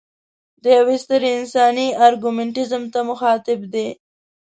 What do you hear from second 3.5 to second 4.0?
دی.